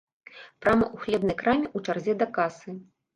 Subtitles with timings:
[0.61, 2.75] Прама ў хлебнай краме ў чарзе да касы.